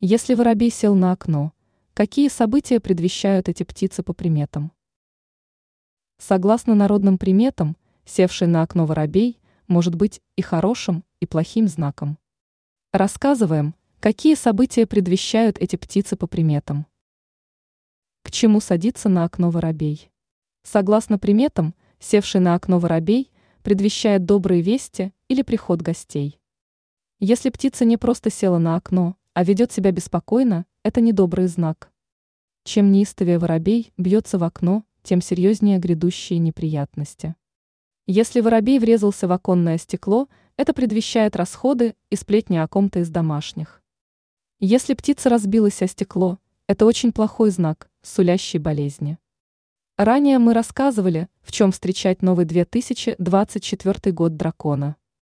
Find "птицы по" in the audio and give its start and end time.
3.64-4.12, 15.74-16.28